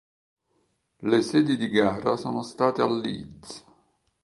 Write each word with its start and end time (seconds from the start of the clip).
Le 1.09 1.19
sedi 1.21 1.57
di 1.57 1.69
gara 1.69 2.15
sono 2.17 2.41
state 2.41 2.81
a 2.81 2.87
Leeds. 2.89 3.63